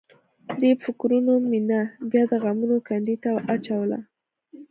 [0.61, 1.79] دې فکرونو مينه
[2.11, 3.99] بیا د غمونو کندې ته اچوله